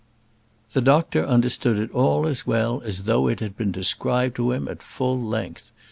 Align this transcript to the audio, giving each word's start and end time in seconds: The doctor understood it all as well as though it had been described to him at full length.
The 0.73 0.81
doctor 0.81 1.23
understood 1.23 1.77
it 1.77 1.91
all 1.91 2.25
as 2.25 2.47
well 2.47 2.81
as 2.81 3.03
though 3.03 3.27
it 3.27 3.39
had 3.39 3.55
been 3.55 3.71
described 3.71 4.35
to 4.37 4.51
him 4.51 4.67
at 4.67 4.81
full 4.81 5.21
length. 5.21 5.71